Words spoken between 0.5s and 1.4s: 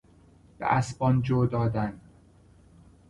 به اسبان